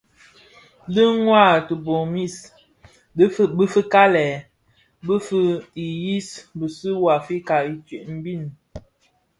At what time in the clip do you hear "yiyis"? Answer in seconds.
5.87-6.27